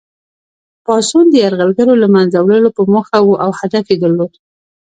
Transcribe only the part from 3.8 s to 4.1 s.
یې